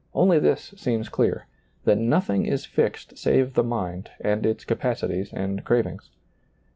[0.15, 1.45] Only this seems clear,
[1.85, 6.09] that notliing is fixed save the mind and its capacities and crav ings.